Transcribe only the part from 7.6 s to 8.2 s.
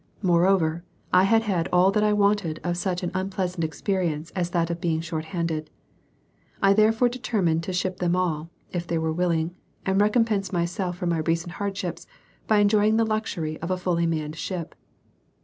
to ship them